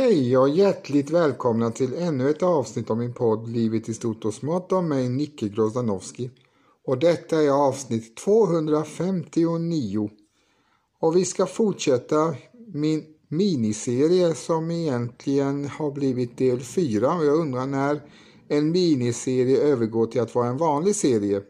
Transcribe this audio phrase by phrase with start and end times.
[0.00, 4.34] Hej och hjärtligt välkomna till ännu ett avsnitt av min podd Livet i stort och
[4.34, 6.30] smått av mig Nicke Grozdanowski.
[6.84, 10.10] Och detta är avsnitt 259.
[11.00, 12.34] Och vi ska fortsätta
[12.74, 18.02] min miniserie som egentligen har blivit del 4 och jag undrar när
[18.48, 21.42] en miniserie övergår till att vara en vanlig serie.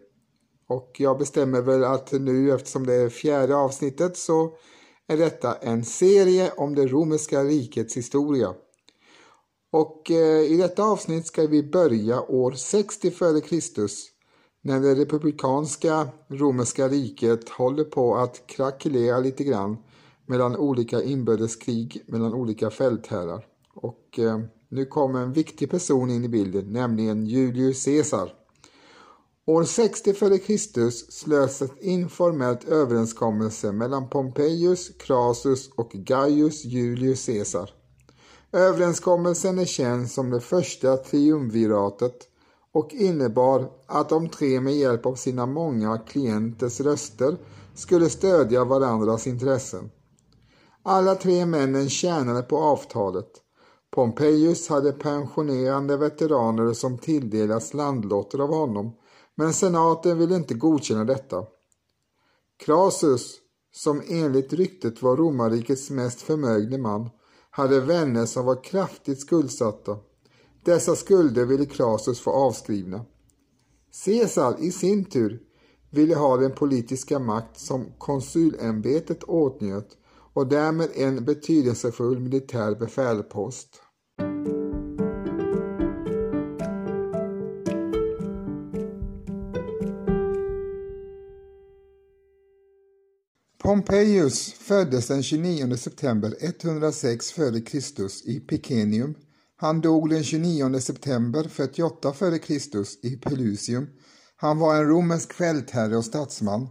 [0.69, 4.53] Och jag bestämmer väl att nu eftersom det är fjärde avsnittet så
[5.09, 8.55] är detta en serie om det romerska rikets historia.
[9.73, 13.89] Och eh, i detta avsnitt ska vi börja år 60 f.Kr.
[14.63, 19.77] när det republikanska romerska riket håller på att krackelera lite grann
[20.27, 23.47] mellan olika inbördeskrig mellan olika fältherrar.
[23.75, 28.38] Och eh, nu kommer en viktig person in i bilden, nämligen Julius Caesar.
[29.49, 30.91] År 60 f.Kr.
[31.11, 37.71] slöts ett informellt överenskommelse mellan Pompejus, Crassus och Gaius Julius Caesar.
[38.53, 42.15] Överenskommelsen är känd som det första triumviratet
[42.73, 47.37] och innebar att de tre med hjälp av sina många klienters röster
[47.75, 49.91] skulle stödja varandras intressen.
[50.83, 53.31] Alla tre männen tjänade på avtalet.
[53.91, 58.93] Pompejus hade pensionerande veteraner som tilldelats landlotter av honom
[59.39, 61.45] men senaten ville inte godkänna detta.
[62.57, 63.37] Crassus,
[63.73, 67.11] som enligt ryktet var romarrikets mest förmögne man,
[67.51, 69.99] hade vänner som var kraftigt skuldsatta.
[70.65, 73.05] Dessa skulder ville Crassus få avskrivna.
[74.05, 75.43] Caesar i sin tur
[75.91, 79.97] ville ha den politiska makt som konsulämbetet åtnjöt
[80.33, 83.83] och därmed en betydelsefull militär befälpost.
[93.79, 98.29] Pompejus föddes den 29 september 106 f.Kr.
[98.31, 99.15] i Picenium.
[99.57, 103.07] Han dog den 29 september 48 f.Kr.
[103.07, 103.87] i Pelusium.
[104.37, 106.69] Han var en romersk fältherre och statsman.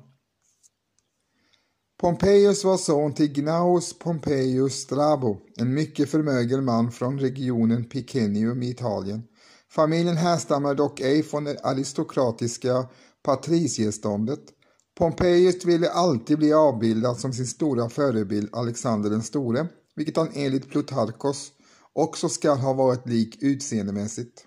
[2.00, 8.70] Pompejus var son till Gnaus Pompejus Strabo, en mycket förmögen man från regionen Picenium i
[8.70, 9.24] Italien.
[9.72, 12.88] Familjen härstammar dock ej från det aristokratiska
[13.24, 14.57] patricieståndet.
[14.98, 20.70] Pompejus ville alltid bli avbildad som sin stora förebild Alexander den store, vilket han enligt
[20.70, 21.52] Plutarkos
[21.94, 24.46] också ska ha varit lik utseendemässigt.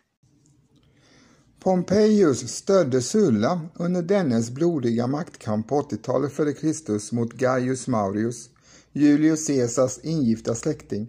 [1.61, 8.51] Pompejus stödde Sulla under dennes blodiga maktkamp på 80-talet före Kristus mot Gaius Maurius,
[8.93, 11.09] Julius Caesars ingifta släkting.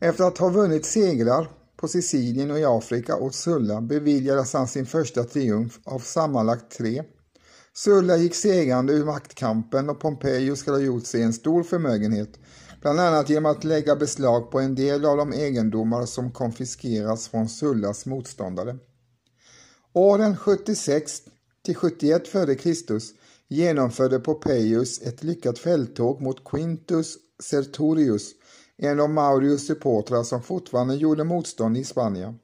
[0.00, 4.86] Efter att ha vunnit segrar på Sicilien och i Afrika åt Sulla beviljades han sin
[4.86, 7.04] första triumf av sammanlagt tre
[7.84, 12.38] Sulla gick segrande ur maktkampen och Pompejus skulle ha gjort sig en stor förmögenhet,
[12.80, 17.48] bland annat genom att lägga beslag på en del av de egendomar som konfiskeras från
[17.48, 18.76] Sullas motståndare.
[19.92, 21.22] Åren 76
[21.64, 23.00] till 71 f.Kr.
[23.48, 28.32] genomförde Pompejus ett lyckat fälttåg mot Quintus Sertorius,
[28.76, 32.38] en av Maurius supportrar som fortfarande gjorde motstånd i Spanien.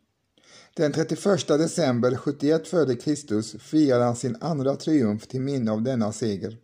[0.77, 6.13] Den 31 december 71 före Kristus firade han sin andra triumf till minne av denna
[6.13, 6.59] seger.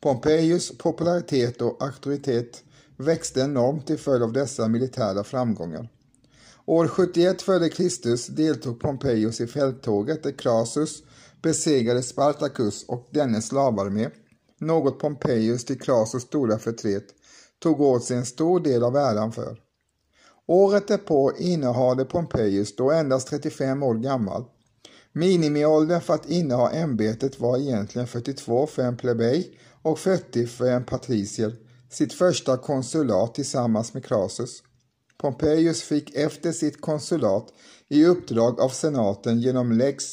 [0.00, 2.64] Pompejus popularitet och auktoritet
[2.96, 5.88] växte enormt till följd av dessa militära framgångar.
[6.66, 11.02] År 71 före Kristus deltog Pompejus i fälttåget där Crassus
[11.42, 14.10] besegrade Spartacus och dennes slavarmé,
[14.58, 17.06] något Pompejus till Crassus stora förtret
[17.58, 19.58] tog åt sig en stor del av äran för.
[20.52, 24.44] Året därpå innehade Pompejus, då endast 35 år gammal.
[25.12, 30.84] Minimiåldern för att inneha ämbetet var egentligen 42 för en plebej och 40 för en
[30.84, 31.54] patricier,
[31.90, 34.62] sitt första konsulat tillsammans med Crassus.
[35.18, 37.46] Pompejus fick efter sitt konsulat
[37.88, 40.04] i uppdrag av senaten genom lex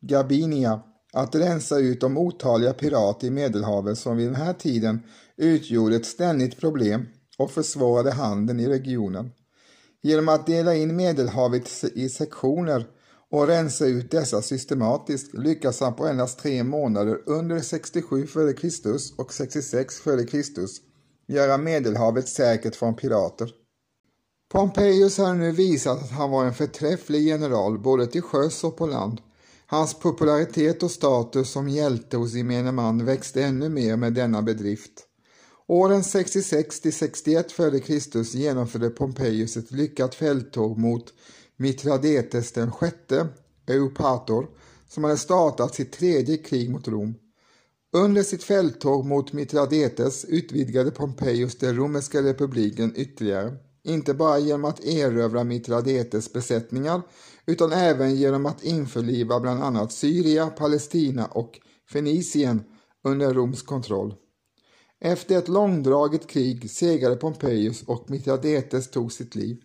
[0.00, 0.80] Gabinia
[1.12, 5.00] att rensa ut de otaliga pirater i Medelhavet som vid den här tiden
[5.36, 7.06] utgjorde ett ständigt problem
[7.38, 9.30] och försvårade handeln i regionen.
[10.02, 12.86] Genom att dela in Medelhavet i sektioner
[13.30, 19.20] och rensa ut dessa systematiskt lyckas han på endast tre månader under 67 f.Kr.
[19.20, 20.40] och 66 f.Kr.
[21.32, 23.50] göra Medelhavet säkert från pirater.
[24.52, 28.86] Pompejus har nu visat att han var en förträfflig general både till sjöss och på
[28.86, 29.20] land.
[29.66, 35.07] Hans popularitet och status som hjälte hos gemene man växte ännu mer med denna bedrift.
[35.70, 38.36] Åren 66 till 61 f.Kr.
[38.36, 41.14] genomförde Pompejus ett lyckat fälttåg mot
[41.56, 43.28] Mitradetes den sjätte,
[43.66, 44.46] Eupator,
[44.88, 47.14] som hade startat sitt tredje krig mot Rom.
[47.92, 53.56] Under sitt fälttåg mot Mitradetes utvidgade Pompejus den romerska republiken ytterligare.
[53.84, 57.02] inte bara genom att erövra Mitradetes besättningar
[57.46, 61.60] utan även genom att införliva bland annat Syria, Palestina och
[61.92, 62.62] Fenicien
[63.04, 64.14] under Roms kontroll.
[65.00, 69.60] Efter ett långdraget krig segrade Pompejus och Mithradates tog sitt liv.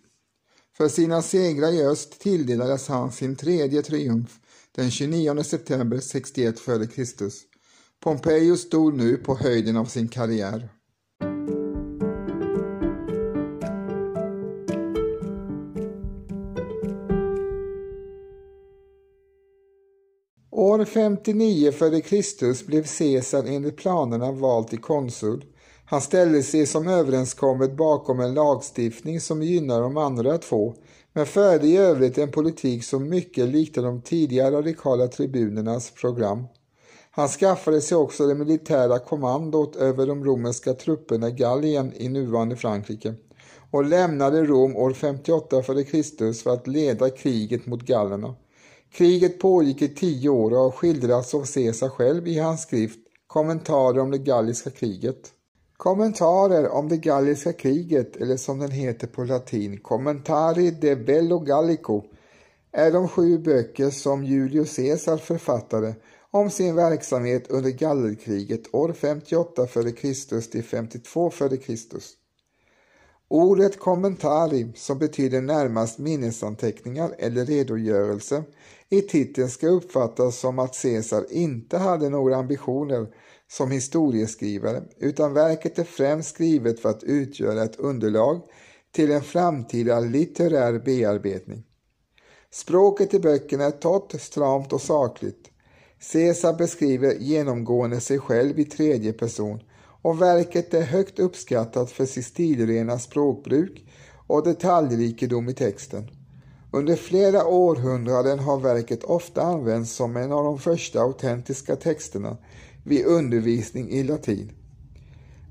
[0.76, 4.40] För sina segrar i öst tilldelades han sin tredje triumf
[4.72, 7.30] den 29 september 61 f.Kr.
[8.00, 10.68] Pompejus stod nu på höjden av sin karriär.
[20.84, 22.66] 59 f.Kr.
[22.66, 25.44] blev Caesar enligt planerna vald till konsul.
[25.84, 30.74] Han ställde sig som överenskommet bakom en lagstiftning som gynnar de andra två,
[31.12, 36.44] men förde i övrigt en politik som mycket liknade de tidigare radikala tribunernas program.
[37.10, 42.56] Han skaffade sig också det militära kommandot över de romerska trupperna i Gallien i nuvarande
[42.56, 43.14] Frankrike
[43.70, 46.42] och lämnade Rom år 58 f.Kr.
[46.42, 48.34] för att leda kriget mot gallerna.
[48.96, 53.98] Kriget pågick i tio år och har skildrats av Caesar själv i hans skrift Kommentarer
[53.98, 55.32] om det galliska kriget.
[55.76, 62.02] Kommentarer om det galliska kriget, eller som den heter på latin, Commentari de Bello Gallico,
[62.72, 65.94] är de sju böcker som Julius Caesar författade
[66.30, 70.50] om sin verksamhet under gallerkriget år 58 f.Kr.
[70.50, 72.23] till 52 f.Kr.
[73.28, 78.42] Ordet kommentari, som betyder närmast minnesanteckningar eller redogörelse,
[78.88, 83.06] i titeln ska uppfattas som att Caesar inte hade några ambitioner
[83.50, 88.40] som historieskrivare utan verket är främst skrivet för att utgöra ett underlag
[88.94, 91.62] till en framtida litterär bearbetning.
[92.50, 95.50] Språket i böckerna är torrt, stramt och sakligt.
[96.12, 99.60] Caesar beskriver genomgående sig själv i tredje person
[100.04, 103.84] och verket är högt uppskattat för sitt stilrena språkbruk
[104.26, 106.10] och detaljrikedom i texten.
[106.70, 112.36] Under flera århundraden har verket ofta använts som en av de första autentiska texterna
[112.84, 114.52] vid undervisning i latin.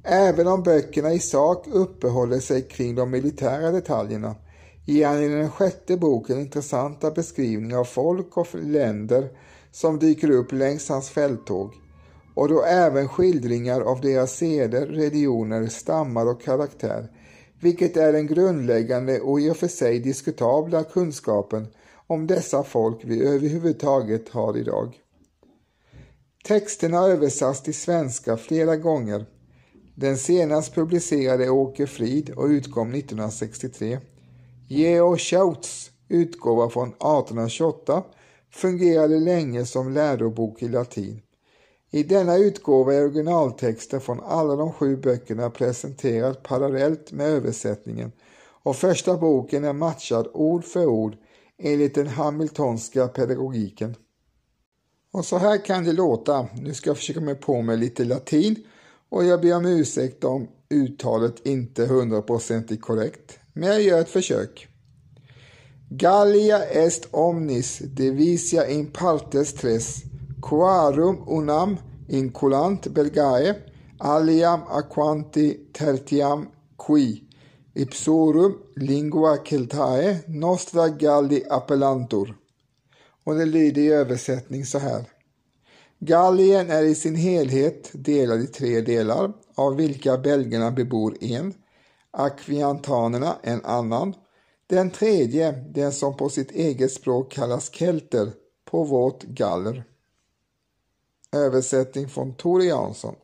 [0.03, 4.35] Även om böckerna i sak uppehåller sig kring de militära detaljerna
[4.85, 9.29] ger han i den sjätte boken intressanta beskrivningar av folk och länder
[9.71, 11.82] som dyker upp längs hans fälttåg
[12.33, 17.11] och då även skildringar av deras seder, religioner, stammar och karaktär,
[17.59, 21.67] vilket är den grundläggande och i och för sig diskutabla kunskapen
[22.07, 24.99] om dessa folk vi överhuvudtaget har idag.
[26.43, 29.25] Texterna har översatts till svenska flera gånger.
[29.95, 33.99] Den senast publicerade Åke Frid och utkom 1963.
[34.67, 38.03] Georg Schauts utgåva från 1828
[38.51, 41.21] fungerade länge som lärobok i latin.
[41.95, 48.11] I denna utgåva är originaltexten från alla de sju böckerna presenterad parallellt med översättningen
[48.63, 51.15] och första boken är matchad ord för ord
[51.57, 53.95] enligt den hamiltonska pedagogiken.
[55.11, 56.47] Och så här kan det låta.
[56.61, 58.55] Nu ska jag försöka mig på med lite latin
[59.09, 64.09] och jag ber om ursäkt om uttalet inte är hundraprocentigt korrekt, men jag gör ett
[64.09, 64.67] försök.
[65.89, 70.03] Gallia est omnis divisia in partes tres,
[70.47, 71.77] quarum unam
[72.09, 73.55] inculant belgae,
[73.99, 76.47] aliam aquanti tertiam
[76.77, 77.23] qui,
[77.75, 82.35] ipsorum lingua celtae nostra Galli appellantur
[83.23, 85.05] och det lyder i översättning så här.
[85.99, 91.53] Gallien är i sin helhet delad i tre delar, av vilka belgarna bebor en,
[92.11, 94.13] akviantanerna en annan,
[94.67, 98.31] den tredje, den som på sitt eget språk kallas kelter,
[98.65, 99.83] på vårt galler.
[101.33, 103.15] Översättning från Tore Jansson.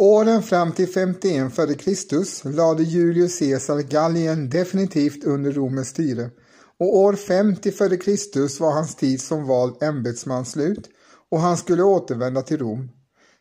[0.00, 2.48] Åren fram till 51 f.Kr.
[2.48, 6.30] lade Julius Caesar Gallien definitivt under Romens styre
[6.78, 8.60] och år 50 f.Kr.
[8.60, 10.90] var hans tid som vald ämbetsman slut
[11.30, 12.88] och han skulle återvända till Rom.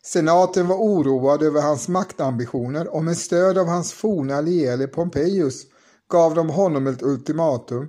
[0.05, 5.63] Senaten var oroad över hans maktambitioner och med stöd av hans forna allierade Pompejus
[6.11, 7.87] gav de honom ett ultimatum.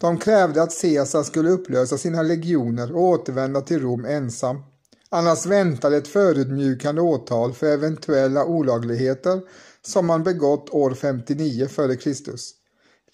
[0.00, 4.62] De krävde att Caesar skulle upplösa sina legioner och återvända till Rom ensam.
[5.08, 9.40] Annars väntade ett förödmjukande åtal för eventuella olagligheter
[9.86, 12.36] som han begått år 59 f.Kr.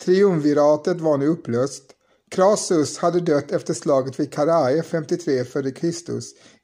[0.05, 1.85] Triumviratet var nu upplöst.
[2.31, 5.91] Crassus hade dött efter slaget vid Karae 53 f.Kr.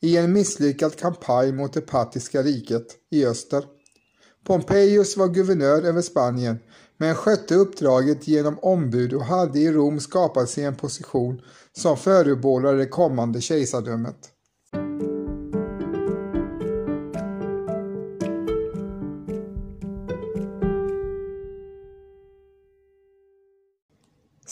[0.00, 3.64] i en misslyckad kampanj mot det partiska riket i öster.
[4.47, 6.59] Pompejus var guvernör över Spanien
[6.97, 11.40] men skötte uppdraget genom ombud och hade i Rom skapat sig en position
[11.73, 14.33] som förebådade det kommande kejsardömet.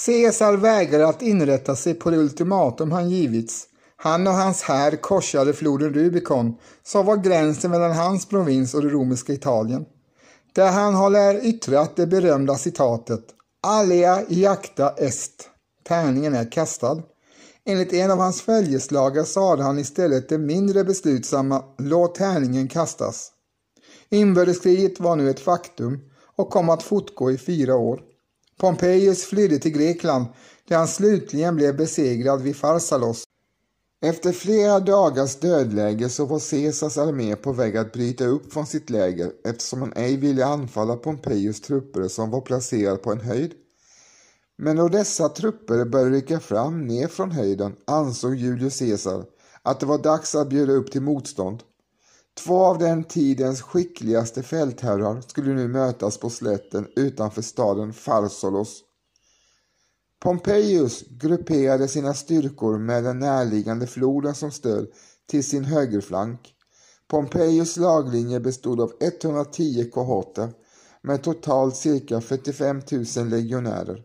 [0.06, 3.66] Caesar vägrade att inrätta sig på det ultimatum han givits.
[3.97, 8.88] Han och hans här korsade floden Rubicon, som var gränsen mellan hans provins och det
[8.88, 9.85] romerska Italien.
[10.54, 13.25] Där han har lär yttrat det berömda citatet
[13.62, 15.49] Alia iacta est.
[15.85, 17.02] Tärningen är kastad.
[17.64, 23.30] Enligt en av hans följeslagare sade han istället det mindre beslutsamma Låt tärningen kastas.
[24.11, 26.00] Inbördeskriget var nu ett faktum
[26.37, 28.00] och kom att fortgå i fyra år.
[28.62, 30.26] Pompejus flydde till Grekland
[30.69, 33.25] där han slutligen blev besegrad vid Farsalos.
[34.02, 38.90] Efter flera dagars dödläge så var Caesars armé på väg att bryta upp från sitt
[38.90, 43.52] läger eftersom han ej ville anfalla Pompejus trupper som var placerade på en höjd.
[44.59, 49.25] Men då dessa trupper började rycka fram ner från höjden ansåg Julius Caesar
[49.62, 51.62] att det var dags att bjuda upp till motstånd.
[52.34, 58.82] Två av den tidens skickligaste fältherrar skulle nu mötas på slätten utanför staden Farsolos.
[60.20, 64.88] Pompejus grupperade sina styrkor med den närliggande floden som stöd
[65.26, 66.54] till sin högerflank.
[67.08, 70.52] Pompejus laglinje bestod av 110 kohorter
[71.02, 72.82] med totalt cirka 45
[73.16, 74.02] 000 legionärer.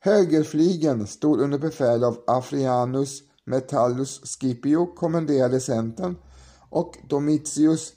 [0.00, 6.16] Högerflygen stod under befäl av Afrianus Metallus Scipio kommenderade centern
[6.76, 7.92] och Domitius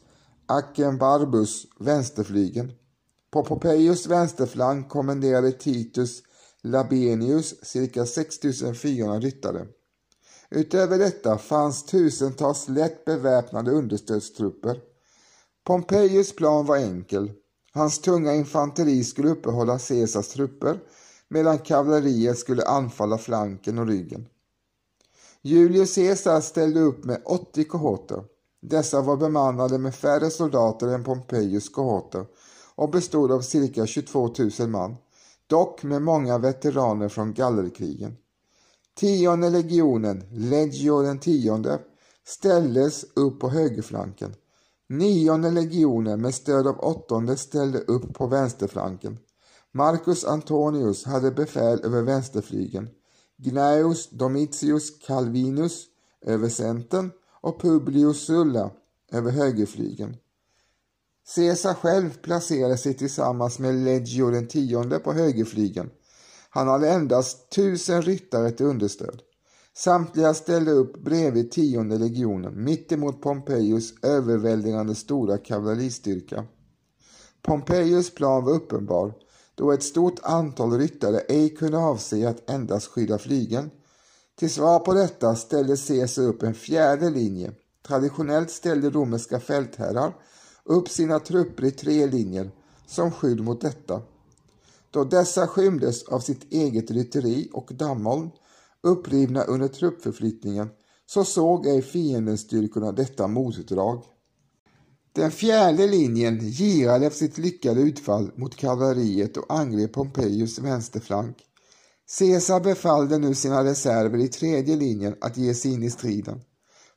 [0.46, 2.72] Akenbarbus vänsterflygen.
[3.32, 6.24] På Pompejus vänsterflank kommenderade Titus
[6.62, 9.68] Labenius cirka 6400 ryttare.
[10.50, 14.80] Utöver detta fanns tusentals lätt beväpnade understödstrupper.
[15.64, 17.32] Pompejus plan var enkel.
[17.74, 20.80] Hans tunga infanteri skulle uppehålla Caesars trupper
[21.28, 24.28] medan kavalleriet skulle anfalla flanken och ryggen.
[25.42, 28.24] Julius Caesar ställde upp med 80 kohorter.
[28.62, 32.26] Dessa var bemannade med färre soldater än Pompejus kohorter
[32.76, 34.96] och bestod av cirka 22 000 man,
[35.48, 38.18] dock med många veteraner från gallerkrigen.
[39.00, 41.80] Tionde legionen, Legio den tionde,
[42.28, 44.36] ställdes upp på högerflanken.
[44.90, 49.18] Nionde legionen med stöd av åttonde ställde upp på vänsterflanken.
[49.72, 52.90] Marcus Antonius hade befäl över vänsterflygen,
[53.38, 55.86] Gnaeus Domitius Calvinus
[56.22, 57.12] över centern
[57.42, 58.72] och Publius Sulla
[59.12, 60.18] över högerflygen.
[61.36, 65.90] Caesar själv placerade sig tillsammans med Legio den tionde på högerflygen.
[66.50, 69.22] Han hade endast tusen ryttare till understöd.
[69.78, 76.46] Samtliga ställde upp bredvid tionde legionen mittemot Pompejus överväldigande stora kavalleristyrka.
[77.42, 79.14] Pompejus plan var uppenbar
[79.56, 83.72] då ett stort antal ryttare ej kunde avse att endast skydda flygen.
[84.40, 87.52] Till svar på detta ställde Caesar upp en fjärde linje.
[87.88, 90.16] Traditionellt ställde romerska fältherrar
[90.66, 92.52] upp sina trupper i tre linjer
[92.88, 94.02] som skydd mot detta.
[94.92, 98.32] Då dessa skymdes av sitt eget rytteri och dammoln
[98.84, 100.70] upprivna under truppförflyttningen
[101.06, 102.48] så såg ej fiendens
[102.96, 104.04] detta motdrag.
[105.14, 111.49] Den fjärde linjen girade efter sitt lyckade utfall mot kavalleriet och angrep Pompejus vänsterflank.
[112.18, 116.42] Caesar befallde nu sina reserver i tredje linjen att ge sig in i striden.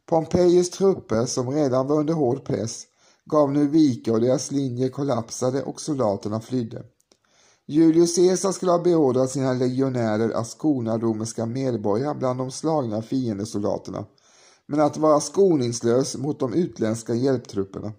[0.07, 2.83] Pompejus trupper, som redan var under hård press,
[3.25, 6.83] gav nu vika och deras linje kollapsade och soldaterna flydde.
[7.67, 14.05] Julius Caesar skulle ha beordrat sina legionärer att skona romerska medborgare bland de slagna fiendesoldaterna,
[14.67, 17.93] men att vara skoningslös mot de utländska hjälptrupperna.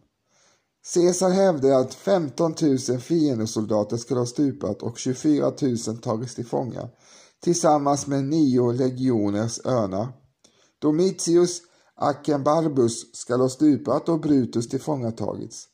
[0.85, 5.53] Caesar hävdade att 15 000 fiendesoldater skulle ha stupat och 24
[5.87, 6.89] 000 tagits till fånga,
[7.43, 10.07] tillsammans med nio legioners örnar.
[10.79, 11.61] Domitius
[11.95, 15.67] Akenbarbus skall ha stupat och Brutus tillfångatagits.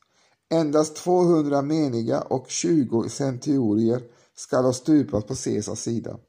[0.51, 4.03] Endast 200 meniga och 20 centurier
[4.35, 6.19] skall ha stupat på Caesars sida.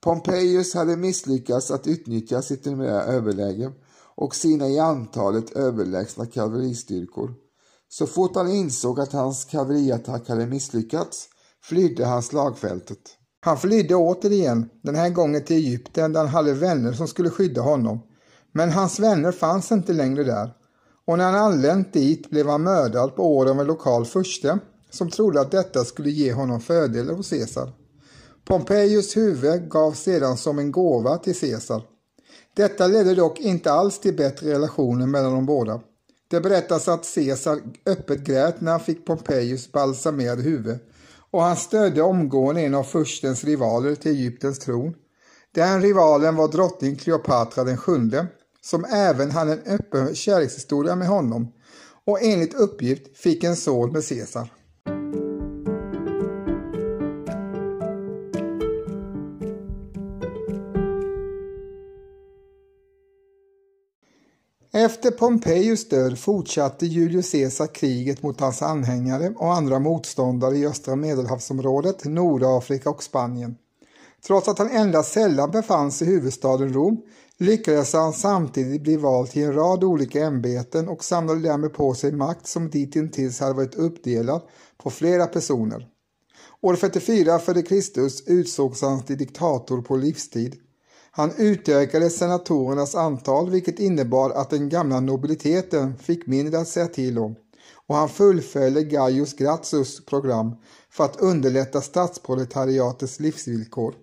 [0.00, 3.72] Pompejus hade misslyckats att utnyttja sitt numerära överläge
[4.14, 7.34] och sina i antalet överlägsna kavalleristyrkor.
[7.94, 11.28] Så fort han insåg att hans kavalleriattack hade misslyckats
[11.62, 12.98] flydde han slagfältet.
[13.40, 17.60] Han flydde återigen, den här gången till Egypten där han hade vänner som skulle skydda
[17.60, 18.00] honom.
[18.52, 20.52] Men hans vänner fanns inte längre där
[21.06, 24.58] och när han anlänt dit blev han mördad på åren av en lokal furste
[24.90, 27.72] som trodde att detta skulle ge honom fördelar hos Caesar.
[28.44, 31.82] Pompejus huvud gavs sedan som en gåva till Caesar.
[32.56, 35.80] Detta ledde dock inte alls till bättre relationer mellan de båda.
[36.32, 40.78] Det berättas att Caesar öppet grät när han fick Pompejus balsamerade huvud
[41.30, 44.94] och han stödde omgående en av furstens rivaler till Egyptens tron.
[45.54, 48.26] Den rivalen var drottning Kleopatra den sjunde,
[48.60, 51.52] som även hade en öppen kärlekshistoria med honom
[52.06, 54.52] och enligt uppgift fick en son med Caesar.
[64.74, 70.96] Efter Pompejus död fortsatte Julius Caesar kriget mot hans anhängare och andra motståndare i östra
[70.96, 73.56] medelhavsområdet, Nordafrika och Spanien.
[74.26, 77.02] Trots att han endast sällan befann sig i huvudstaden Rom
[77.38, 82.12] lyckades han samtidigt bli vald till en rad olika ämbeten och samlade därmed på sig
[82.12, 84.42] makt som ditintills hade varit uppdelad
[84.82, 85.88] på flera personer.
[86.60, 88.30] År 44 f.Kr.
[88.32, 90.56] utsågs han till diktator på livstid.
[91.14, 97.18] Han utökade senatorernas antal vilket innebar att den gamla nobiliteten fick mindre att säga till
[97.18, 97.34] om
[97.86, 100.56] och han fullföljde Gaius Gracchus program
[100.90, 103.94] för att underlätta statsproletariatets livsvillkor.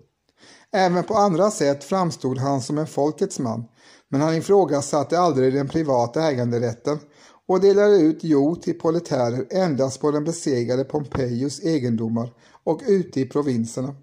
[0.71, 3.65] Även på andra sätt framstod han som en folkets man,
[4.09, 6.99] men han ifrågasatte aldrig den privata äganderätten
[7.47, 13.25] och delade ut jord till proletärer endast på den besegrade Pompejus egendomar och ute i
[13.25, 13.95] provinserna.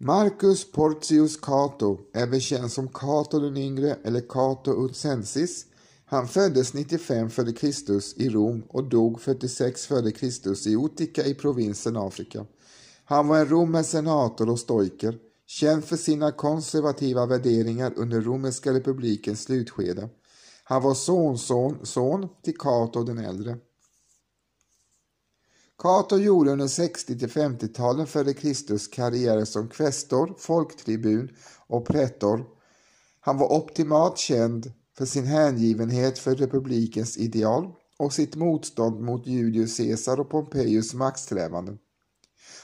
[0.00, 5.66] Marcus Porcius Cato, även känd som Cato den yngre eller Cato Utsensis,
[6.04, 8.22] han föddes 95 f.Kr.
[8.22, 10.68] i Rom och dog 46 f.Kr.
[10.68, 12.46] i Utica i provinsen Afrika.
[13.04, 19.42] Han var en romersk senator och stoiker, känd för sina konservativa värderingar under romerska republikens
[19.42, 20.08] slutskede.
[20.64, 23.56] Han var sonson son till Cato den äldre.
[25.84, 31.28] Cato gjorde under 60 till 50-talen före Kristus karriär som kvästor, folktribun
[31.66, 32.44] och pretor.
[33.20, 39.76] Han var optimalt känd för sin hängivenhet för republikens ideal och sitt motstånd mot Julius
[39.76, 41.78] Caesar och Pompejus maktsträvanden.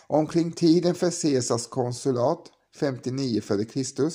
[0.06, 2.42] Omkring tiden för Caesars konsulat,
[2.76, 4.10] 59 f.Kr.,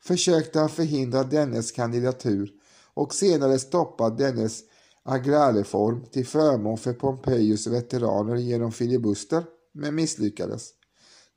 [0.00, 2.50] försökte han förhindra dennes kandidatur
[2.94, 4.62] och senare stoppa dennes
[5.02, 10.70] agrärreform till förmån för Pompejus veteraner genom filibuster, men misslyckades.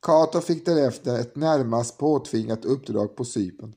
[0.01, 3.73] Cato fick därefter ett närmast påtvingat uppdrag på Cypern.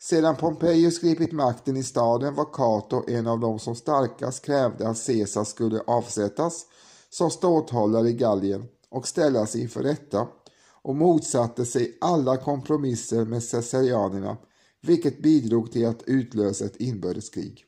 [0.00, 5.06] Sedan Pompejus gripit makten i staden var Cato en av de som starkast krävde att
[5.06, 6.66] Caesar skulle avsättas
[7.10, 10.28] som ståthållare i Gallien och ställas inför rätta
[10.82, 14.36] och motsatte sig alla kompromisser med caesarianerna
[14.80, 17.67] vilket bidrog till att utlösa ett inbördeskrig.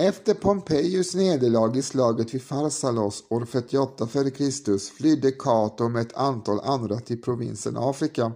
[0.00, 4.78] Efter Pompejus nederlag i slaget vid Farsalos år 48 f.Kr.
[4.96, 8.32] flydde Cato med ett antal andra till provinsen Afrika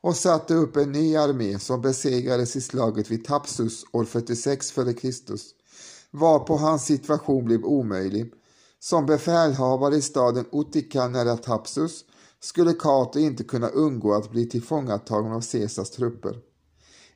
[0.00, 5.10] och satte upp en ny armé som besegrades i slaget vid Tapsus år 46 f.Kr.
[6.10, 8.32] varpå hans situation blev omöjlig.
[8.80, 12.04] Som befälhavare i staden Utica nära Tapsus
[12.40, 16.36] skulle Cato inte kunna undgå att bli tillfångatagen av Caesars trupper.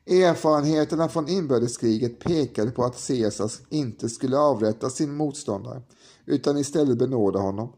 [0.07, 5.83] Erfarenheterna från inbördeskriget pekade på att Caesar inte skulle avrätta sin motståndare
[6.27, 7.73] utan istället benåda honom.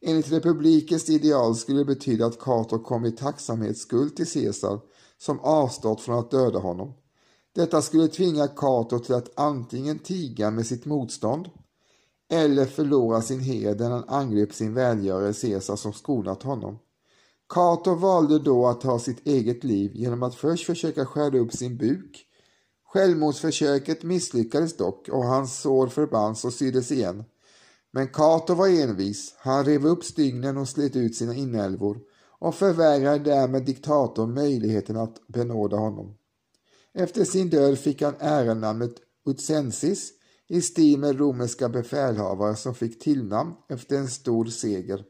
[0.00, 4.80] Enligt republikens ideal skulle det betyda att Cato kom i tacksamhetsskuld till Caesar
[5.18, 6.92] som avstått från att döda honom.
[7.54, 11.50] Detta skulle tvinga Cato till att antingen tiga med sitt motstånd
[12.30, 16.78] eller förlora sin heder när han angrep sin välgörare Caesar som skonat honom.
[17.52, 21.76] Cato valde då att ta sitt eget liv genom att först försöka skära upp sin
[21.76, 22.26] buk.
[22.92, 27.24] Självmordsförsöket misslyckades dock och hans sår förbands och syddes igen.
[27.90, 29.34] Men Cato var envis.
[29.38, 31.98] Han rev upp stygnen och slet ut sina inälvor
[32.38, 36.14] och förvägrade därmed diktatorn möjligheten att benåda honom.
[36.94, 38.94] Efter sin död fick han ärenamnet
[39.26, 40.10] Utsensis
[40.48, 45.04] i stil med romerska befälhavare som fick tillnamn efter en stor seger.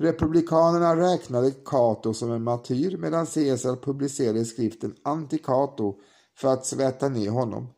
[0.00, 5.94] Republikanerna räknade Cato som en martyr medan Caesar publicerade skriften Anti-Cato
[6.36, 7.68] för att sväta ner honom.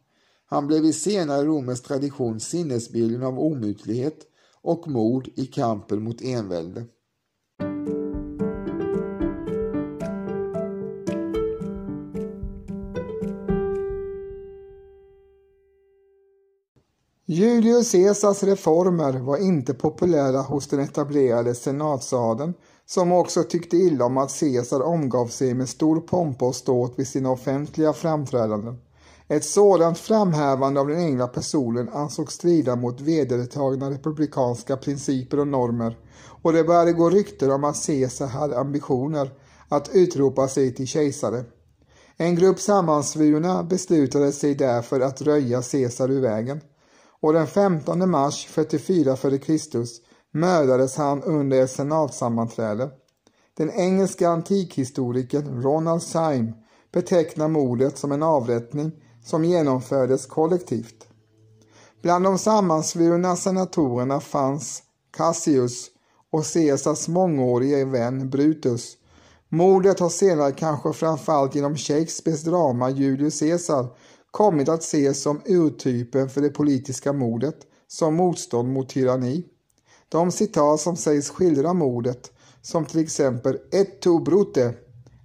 [0.47, 4.19] Han blev i senare romersk tradition sinnesbilden av omutlighet
[4.63, 6.85] och mod i kampen mot envälde.
[17.53, 22.55] Julius Caesars reformer var inte populära hos den etablerade senatsadeln
[22.87, 27.09] som också tyckte illa om att Caesar omgav sig med stor pompa och ståt vid
[27.09, 28.79] sina offentliga framträdanden.
[29.29, 35.99] Ett sådant framhävande av den egna personen ansågs strida mot vedertagna republikanska principer och normer
[36.43, 39.31] och det började gå rykten om att Caesar hade ambitioner
[39.69, 41.45] att utropa sig till kejsare.
[42.17, 46.61] En grupp sammansvurna beslutade sig därför att röja Caesar ur vägen
[47.23, 49.85] och den 15 mars 44 f.Kr.
[50.39, 52.91] mördades han under ett senatsammanträde.
[53.57, 56.53] Den engelska antikhistorikern Ronald Syme
[56.93, 58.93] betecknar mordet som en avrättning
[59.25, 61.07] som genomfördes kollektivt.
[62.03, 64.83] Bland de sammansvurna senatorerna fanns
[65.17, 65.91] Cassius
[66.33, 68.97] och Caesars mångårige vän Brutus.
[69.49, 73.87] Mordet har senare, kanske framförallt genom Shakespeares drama Julius Caesar,
[74.33, 77.57] kommit att ses som urtypen för det politiska mordet,
[77.89, 79.45] som motstånd mot tyranni.
[80.09, 84.75] De citat som sägs skildra mordet, som till exempel ett tu brute,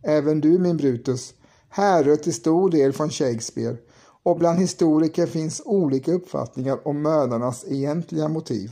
[0.04, 1.34] även du min Brutus,
[1.70, 3.78] härrör till stor del från Shakespeare
[4.24, 8.72] och bland historiker finns olika uppfattningar om mördarnas egentliga motiv.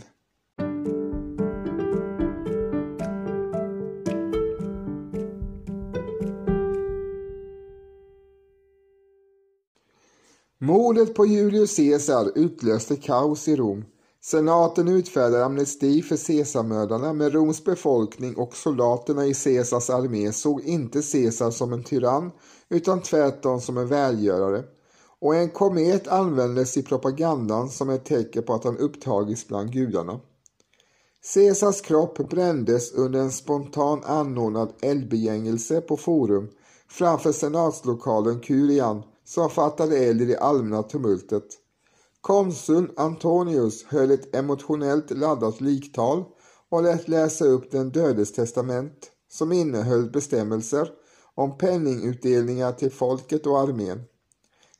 [10.85, 13.85] Mordet på Julius Caesar utlöste kaos i Rom.
[14.21, 21.01] Senaten utfärdade amnesti för Caesarmördarna men Roms befolkning och soldaterna i Caesars armé såg inte
[21.11, 22.31] Caesar som en tyrann
[22.69, 24.63] utan tvärtom som en välgörare.
[25.21, 30.19] Och en komet användes i propagandan som ett tecken på att han upptagits bland gudarna.
[31.33, 36.49] Caesars kropp brändes under en spontan anordnad eldbegängelse på Forum
[36.87, 41.45] framför senatslokalen Kurian som fattade eld i det allmänna tumultet.
[42.21, 46.23] Konsul Antonius höll ett emotionellt laddat liktal
[46.69, 50.89] och lät läsa upp den dödes testament som innehöll bestämmelser
[51.35, 54.03] om penningutdelningar till folket och armén.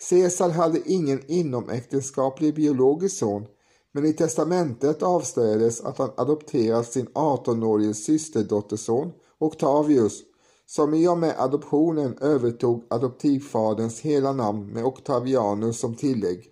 [0.10, 3.46] Caesar hade ingen inomäktenskaplig biologisk son
[3.92, 10.22] men i testamentet avslöjades att han adopterat sin 18-årige systerdotterson Octavius
[10.66, 16.52] som i och med adoptionen övertog adoptivfaderns hela namn med Octavianus som tillägg.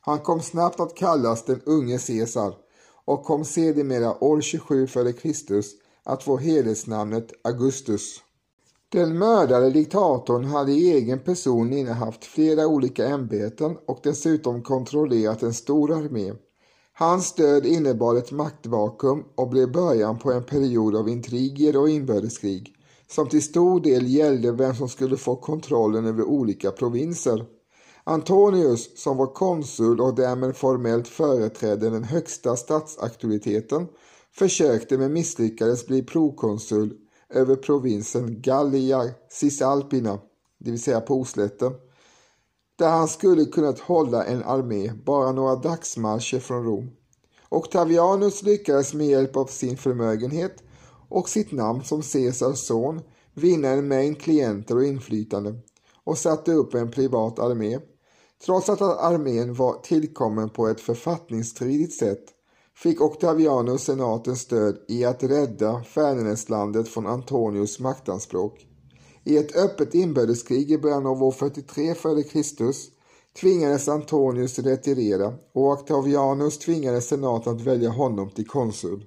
[0.00, 2.54] Han kom snabbt att kallas den unge Caesar
[3.04, 5.62] och kom sedermera år 27 f.Kr.
[6.04, 8.20] att få hedersnamnet Augustus.
[8.88, 15.54] Den mördade diktatorn hade i egen person innehaft flera olika ämbeten och dessutom kontrollerat en
[15.54, 16.32] stor armé.
[16.92, 22.74] Hans död innebar ett maktvakuum och blev början på en period av intriger och inbördeskrig
[23.12, 27.44] som till stor del gällde vem som skulle få kontrollen över olika provinser.
[28.04, 33.88] Antonius, som var konsul och därmed formellt företrädde den högsta statsauktoriteten,
[34.34, 36.94] försökte men misslyckades bli prokonsul
[37.30, 40.18] över provinsen Gallia Cisalpina,
[40.58, 41.72] det vill säga på oslätten,
[42.76, 46.90] där han skulle kunnat hålla en armé bara några dagsmarscher från Rom.
[47.48, 50.62] Octavianus lyckades med hjälp av sin förmögenhet
[51.12, 53.00] och sitt namn som Caesars son
[53.34, 55.54] vinna en mängd klienter och inflytande
[56.04, 57.78] och satte upp en privat armé.
[58.46, 62.24] Trots att armén var tillkommen på ett författningsstridigt sätt
[62.76, 68.66] fick Octavianus senatens stöd i att rädda Färnäslandet från Antonius maktanspråk.
[69.24, 72.72] I ett öppet inbördeskrig i början av år 43 f.Kr.
[73.40, 79.06] tvingades Antonius retirera och Octavianus tvingade senaten att välja honom till konsul.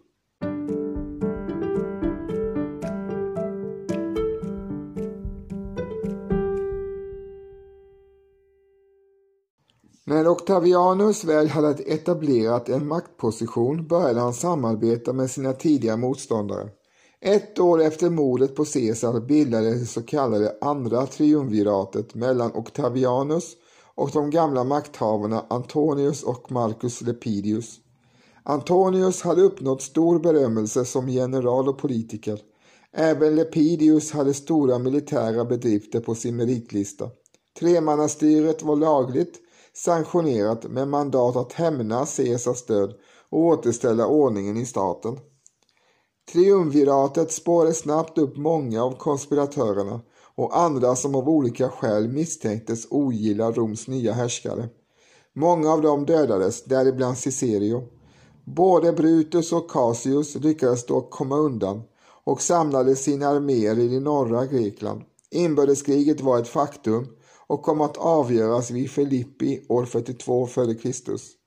[10.08, 16.70] När Octavianus väl hade etablerat en maktposition började han samarbeta med sina tidigare motståndare.
[17.22, 23.54] Ett år efter mordet på Caesar bildades det så kallade andra triumviratet mellan Octavianus
[23.96, 27.80] och de gamla makthavarna Antonius och Marcus Lepidius.
[28.44, 32.40] Antonius hade uppnått stor berömmelse som general och politiker.
[32.94, 37.10] Även Lepidius hade stora militära bedrifter på sin meritlista.
[37.60, 39.42] Tremannastyret var lagligt
[39.76, 42.94] sanktionerat med mandat att hämna Caesars död
[43.30, 45.20] och återställa ordningen i staten.
[46.32, 50.02] Triumviratet spårade snabbt upp många av konspiratörerna
[50.36, 54.70] och andra som av olika skäl misstänktes ogilla Roms nya härskare.
[55.34, 57.84] Många av dem dödades, däribland Cicerio.
[58.44, 61.82] Både Brutus och Cassius lyckades dock komma undan
[62.24, 65.02] och samlade sina arméer i det norra Grekland.
[65.32, 67.08] Inbördeskriget var ett faktum
[67.48, 71.46] och kom att avgöras vid Filippi år 42 f.Kr.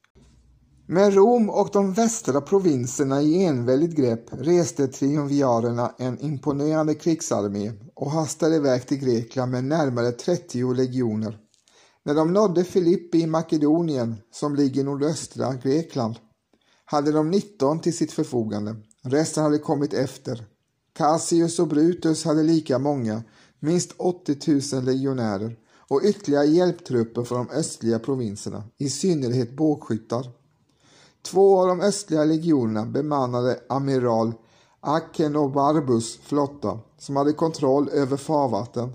[0.90, 8.10] Med Rom och de västra provinserna i enväldigt grepp reste triumviarerna en imponerande krigsarmé och
[8.10, 11.38] hastade iväg till Grekland med närmare 30 legioner.
[12.04, 16.14] När de nådde Filippi i Makedonien, som ligger i nordöstra Grekland,
[16.84, 18.76] hade de 19 till sitt förfogande.
[19.02, 20.44] Resten hade kommit efter.
[20.92, 23.22] Cassius och Brutus hade lika många,
[23.60, 25.56] minst 80 000 legionärer
[25.88, 30.30] och ytterligare hjälptrupper från de östliga provinserna, i synnerhet bågskyttar.
[31.22, 34.32] Två av de östliga legionerna bemannade amiral
[34.80, 38.92] Akenobarbus flotta som hade kontroll över farvatten.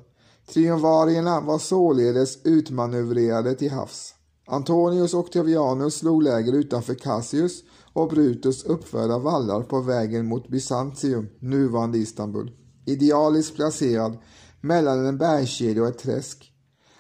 [0.48, 4.16] Triumvarierna var således utmanövrerade till havs.
[4.48, 11.30] Antonius och Octavianus slog läger utanför Cassius och Brutus uppförda vallar på vägen mot Bysantium,
[11.40, 12.52] nuvarande Istanbul,
[12.86, 14.18] idealiskt placerad
[14.62, 16.53] mellan en bergskedja och ett träsk.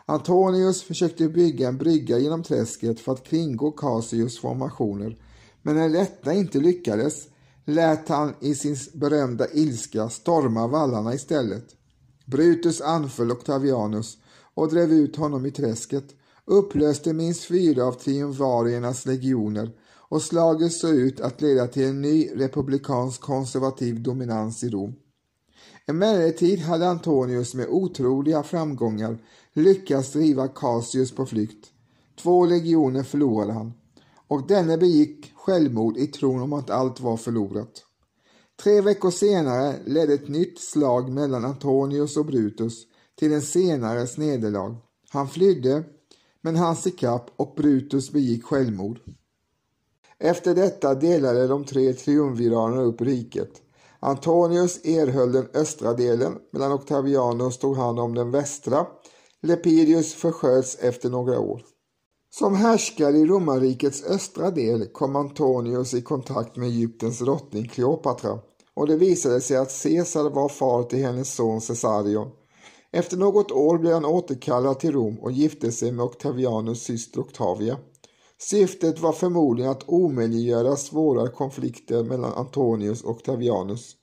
[0.05, 5.17] Antonius försökte bygga en brygga genom träsket för att kringgå Cassius formationer,
[5.61, 7.27] men när detta inte lyckades
[7.65, 11.65] lät han i sin berömda ilska storma vallarna istället.
[12.25, 14.17] Brutus anföll Octavianus
[14.53, 16.05] och drev ut honom i träsket,
[16.45, 19.71] upplöste minst fyra av triumvariernas legioner
[20.09, 24.95] och slaget såg ut att leda till en ny republikansk konservativ dominans i Rom.
[25.87, 29.17] Emellertid hade Antonius med otroliga framgångar
[29.53, 31.71] lyckats driva Cassius på flykt.
[32.21, 33.73] Två legioner förlorade han
[34.27, 37.85] och denne begick självmord i tron om att allt var förlorat.
[38.63, 44.75] Tre veckor senare ledde ett nytt slag mellan Antonius och Brutus till en senares nederlag.
[45.09, 45.83] Han flydde,
[46.41, 48.99] men hans ikapp och Brutus begick självmord.
[50.19, 53.62] Efter detta delade de tre triumviralerna upp riket.
[54.05, 58.85] Antonius erhöll den östra delen medan Octavianus tog hand om den västra.
[59.41, 61.61] Lepidus försköts efter några år.
[62.29, 68.39] Som härskare i romarrikets östra del kom Antonius i kontakt med Egyptens drottning Kleopatra
[68.73, 72.31] och det visade sig att Caesar var far till hennes son Caesarion.
[72.91, 77.77] Efter något år blev han återkallad till Rom och gifte sig med Octavianus syster Octavia.
[78.49, 83.95] Syftet var förmodligen att omöjliggöra svåra konflikter mellan Antonius och Octavianus.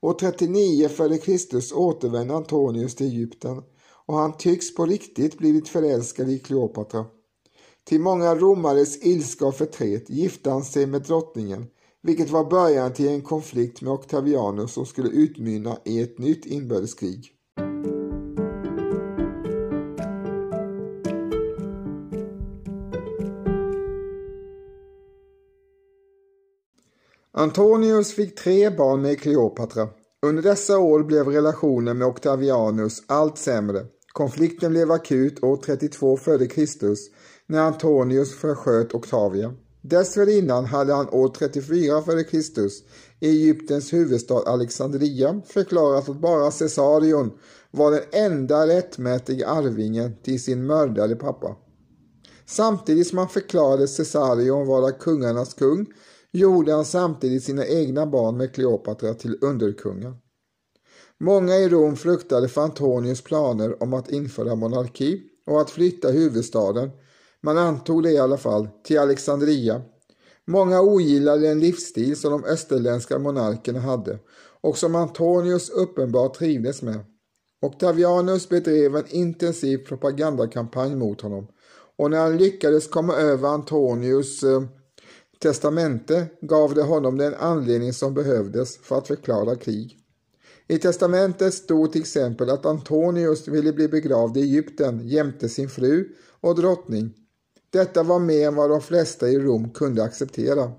[0.00, 1.76] År 39 f.Kr.
[1.78, 3.62] återvände Antonius till Egypten
[4.06, 7.04] och han tycks på riktigt blivit förälskad i Kleopatra.
[7.84, 11.66] Till många romares ilska och förtret gifte han sig med drottningen,
[12.02, 17.30] vilket var början till en konflikt med Octavianus som skulle utmynna i ett nytt inbördeskrig.
[27.36, 29.88] Antonius fick tre barn med Kleopatra.
[30.26, 33.86] Under dessa år blev relationen med Octavianus allt sämre.
[34.12, 36.94] Konflikten blev akut år 32 f.Kr.
[37.46, 39.54] när Antonius försköt Octavia.
[39.82, 42.60] Dessförinnan hade han år 34 f.Kr.
[43.20, 47.32] i Egyptens huvudstad Alexandria förklarat att bara Caesarion
[47.70, 51.56] var den enda rättmätiga arvingen till sin mördade pappa.
[52.46, 55.86] Samtidigt som han förklarade Caesarion vara kungarnas kung
[56.34, 60.16] gjorde han samtidigt sina egna barn med Kleopatra till underkungar.
[61.20, 66.90] Många i Rom fruktade för Antonius planer om att införa monarki och att flytta huvudstaden,
[67.40, 69.82] man antog det i alla fall, till Alexandria.
[70.46, 74.18] Många ogillade den livsstil som de österländska monarkerna hade
[74.60, 76.98] och som Antonius uppenbart trivdes med.
[77.62, 81.46] Octavianus bedrev en intensiv propagandakampanj mot honom
[81.96, 84.62] och när han lyckades komma över Antonius eh,
[85.44, 89.98] testamente gav det honom den anledning som behövdes för att förklara krig.
[90.68, 96.08] I testamentet stod till exempel att Antonius ville bli begravd i Egypten jämte sin fru
[96.40, 97.14] och drottning.
[97.72, 100.72] Detta var mer än vad de flesta i Rom kunde acceptera.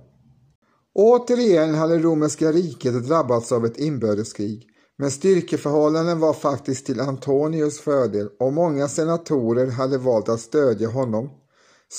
[0.94, 8.30] Återigen hade romerska riket drabbats av ett inbördeskrig, men styrkeförhållanden var faktiskt till Antonius fördel
[8.40, 11.30] och många senatorer hade valt att stödja honom.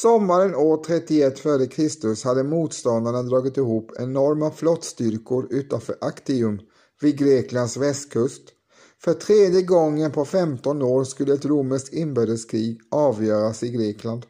[0.03, 2.27] Sommaren år 31 f.Kr.
[2.27, 6.61] hade motståndarna dragit ihop enorma flottstyrkor utanför Actium
[7.01, 8.43] vid Greklands västkust.
[9.03, 14.27] För tredje gången på 15 år skulle ett romerskt inbördeskrig avgöras i Grekland.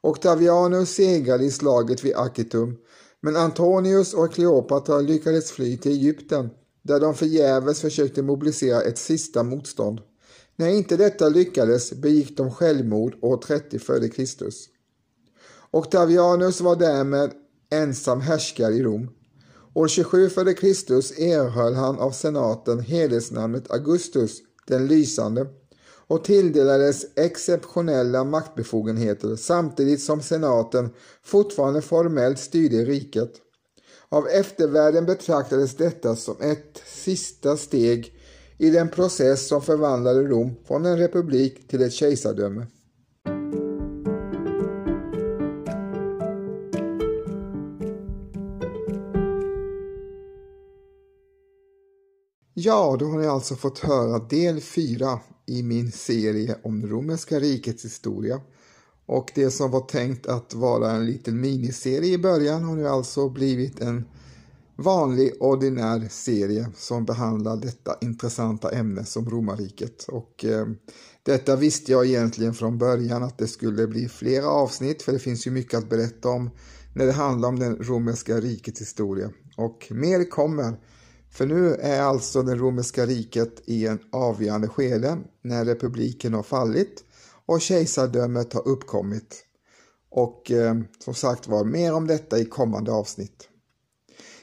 [0.00, 2.76] Octavianus segrade i slaget vid Akitum,
[3.22, 6.50] men Antonius och Kleopatra lyckades fly till Egypten
[6.82, 10.00] där de förgäves försökte mobilisera ett sista motstånd.
[10.56, 14.73] När inte detta lyckades begick de självmord år 30 f.Kr.
[15.74, 17.30] Octavianus var därmed
[17.70, 19.10] ensam härskare i Rom.
[19.74, 20.64] År 27 f.Kr.
[21.22, 25.46] erhöll han av senaten hedersnamnet Augustus den lysande
[26.06, 30.90] och tilldelades exceptionella maktbefogenheter samtidigt som senaten
[31.24, 33.32] fortfarande formellt styrde riket.
[34.08, 38.14] Av eftervärlden betraktades detta som ett sista steg
[38.58, 42.66] i den process som förvandlade Rom från en republik till ett kejsardöme.
[52.66, 57.84] Ja, då har ni alltså fått höra del 4 i min serie om romerska rikets
[57.84, 58.40] historia.
[59.06, 63.28] Och det som var tänkt att vara en liten miniserie i början har nu alltså
[63.28, 64.04] blivit en
[64.76, 70.04] vanlig ordinär serie som behandlar detta intressanta ämne som romarriket.
[70.08, 70.66] Och eh,
[71.22, 75.46] detta visste jag egentligen från början att det skulle bli flera avsnitt för det finns
[75.46, 76.50] ju mycket att berätta om
[76.94, 79.30] när det handlar om den romerska rikets historia.
[79.56, 80.76] Och mer kommer.
[81.34, 87.04] För nu är alltså det romerska riket i en avgörande skede när republiken har fallit
[87.46, 89.44] och kejsardömet har uppkommit.
[90.10, 93.48] Och eh, som sagt var, mer om detta i kommande avsnitt.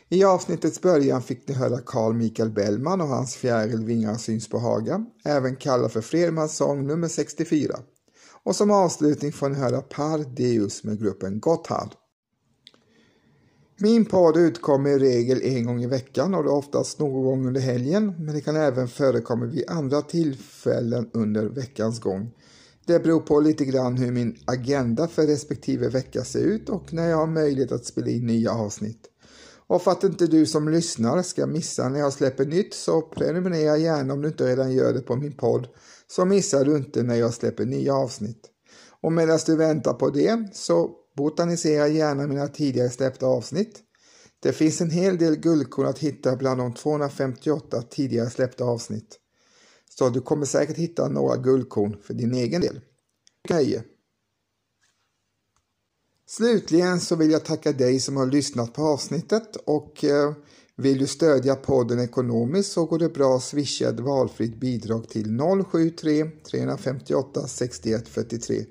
[0.10, 4.60] I avsnittets början fick ni höra Carl Michael Bellman och hans fjäril Vingar syns på
[4.60, 7.80] Haga, även kallad för Fredmans sång nummer 64.
[8.44, 11.96] Och som avslutning får ni höra Par Deus med gruppen Gotthard.
[13.84, 17.48] Min podd utkommer i regel en gång i veckan och det är oftast någon gång
[17.48, 22.32] under helgen, men det kan även förekomma vid andra tillfällen under veckans gång.
[22.86, 27.10] Det beror på lite grann hur min agenda för respektive vecka ser ut och när
[27.10, 29.02] jag har möjlighet att spela in nya avsnitt.
[29.68, 33.78] Och för att inte du som lyssnar ska missa när jag släpper nytt så prenumerera
[33.78, 35.68] gärna om du inte redan gör det på min podd
[36.08, 38.42] så missar du inte när jag släpper nya avsnitt.
[39.02, 43.80] Och medan du väntar på det så botanisera gärna mina tidigare släppta avsnitt.
[44.40, 49.18] Det finns en hel del guldkorn att hitta bland de 258 tidigare släppta avsnitt.
[49.90, 52.82] Så du kommer säkert hitta några guldkorn för din egen del.
[53.50, 53.84] Nöje!
[56.28, 60.34] Slutligen så vill jag tacka dig som har lyssnat på avsnittet och eh,
[60.76, 65.40] vill du stödja podden ekonomiskt så går det bra att swisha ett valfritt bidrag till
[65.72, 68.66] 073 358 61 43.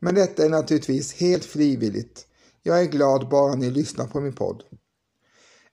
[0.00, 2.26] Men detta är naturligtvis helt frivilligt.
[2.62, 4.62] Jag är glad bara ni lyssnar på min podd.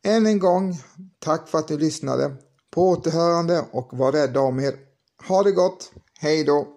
[0.03, 0.77] Än en gång,
[1.19, 2.35] tack för att ni lyssnade.
[2.71, 4.75] På återhörande och var rädda om er.
[5.27, 5.91] Ha det gott.
[6.19, 6.67] Hej då!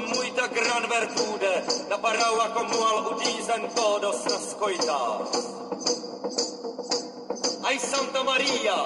[0.00, 1.62] Muita gran vertude
[2.02, 4.24] paraua comual udisen todos
[4.86, 5.30] nas.
[7.62, 8.76] Ai Santa Maria,